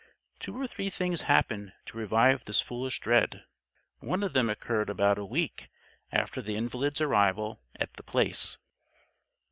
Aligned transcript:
Two 0.39 0.59
or 0.59 0.65
three 0.65 0.89
things 0.89 1.21
happened 1.29 1.73
to 1.85 1.95
revive 1.95 2.45
this 2.45 2.59
foolish 2.59 2.99
dread. 2.99 3.43
One 3.99 4.23
of 4.23 4.33
them 4.33 4.49
occurred 4.49 4.89
about 4.89 5.19
a 5.19 5.23
week 5.25 5.69
after 6.11 6.41
the 6.41 6.55
invalid's 6.55 7.01
arrival 7.01 7.61
at 7.75 7.93
The 7.93 8.01
Place. 8.01 8.57